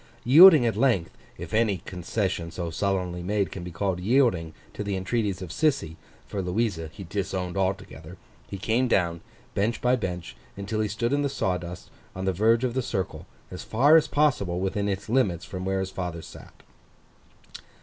Yielding 0.23 0.65
at 0.65 0.75
length, 0.75 1.15
if 1.37 1.53
any 1.53 1.77
concession 1.77 2.49
so 2.49 2.71
sullenly 2.71 3.21
made 3.21 3.51
can 3.51 3.63
be 3.63 3.69
called 3.69 3.99
yielding, 3.99 4.51
to 4.73 4.83
the 4.83 4.95
entreaties 4.95 5.43
of 5.43 5.51
Sissy—for 5.51 6.41
Louisa 6.41 6.89
he 6.91 7.03
disowned 7.03 7.55
altogether—he 7.55 8.57
came 8.57 8.87
down, 8.87 9.21
bench 9.53 9.79
by 9.79 9.95
bench, 9.95 10.35
until 10.57 10.79
he 10.81 10.87
stood 10.87 11.13
in 11.13 11.21
the 11.21 11.29
sawdust, 11.29 11.91
on 12.15 12.25
the 12.25 12.33
verge 12.33 12.63
of 12.63 12.73
the 12.73 12.81
circle, 12.81 13.27
as 13.51 13.63
far 13.63 13.95
as 13.95 14.07
possible, 14.07 14.59
within 14.59 14.89
its 14.89 15.07
limits 15.07 15.45
from 15.45 15.65
where 15.65 15.79
his 15.79 15.91
father 15.91 16.23
sat. 16.23 16.63